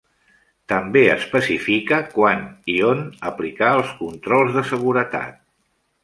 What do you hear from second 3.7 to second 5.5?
els controls de seguretat.